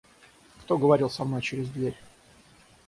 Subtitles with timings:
[0.63, 1.93] Кто говорил со мной через дверь?